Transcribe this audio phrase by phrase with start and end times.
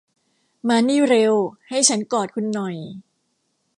[0.67, 1.33] มานี่เร็ว
[1.69, 2.75] ให้ฉันกอดคุณหน่อย